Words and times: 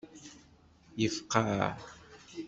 Yefqaɛ. 1.01 1.69